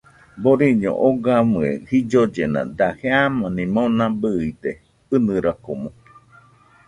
Boriño 0.43 0.91
ogamɨe 1.07 1.67
jillollena 1.87 2.61
daje 2.77 3.07
amani 3.23 3.63
mona 3.75 4.05
bɨide, 4.21 4.71
ɨnɨrakomo 5.13 5.89